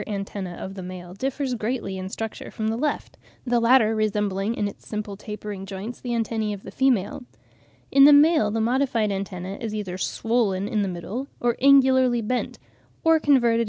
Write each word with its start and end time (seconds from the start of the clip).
]In 0.07 0.25
some 0.25 0.47
of 0.47 0.47
the 0.47 0.47
lower 0.47 0.47
crustaceans, 0.47 0.57
the 0.57 0.57
right 0.57 0.61
anterior 0.63 0.63
antenna 0.63 0.65
of 0.65 0.73
the 0.73 0.81
male 0.81 1.13
differs 1.13 1.53
greatly 1.53 1.97
in 1.99 2.09
structure 2.09 2.49
from 2.51 2.67
the 2.69 2.75
left, 2.77 3.17
the 3.45 3.59
latter 3.59 3.95
resembling 3.95 4.55
in 4.55 4.67
its 4.67 4.87
simple 4.87 5.15
tapering 5.15 5.65
joints 5.67 6.01
the 6.01 6.15
antennae 6.15 6.53
of 6.53 6.63
the 6.63 6.71
female. 6.71 7.23
In 7.91 8.05
the 8.05 8.11
male 8.11 8.49
the 8.49 8.59
modified 8.59 9.11
antenna 9.11 9.57
is 9.61 9.75
either 9.75 9.99
swollen 9.99 10.67
in 10.67 10.81
the 10.81 10.87
middle 10.89 11.27
or 11.39 11.55
angularly 11.61 12.21
bent, 12.27 12.57
or 13.03 13.19
converted 13.19 13.59
(Fig. 13.59 13.59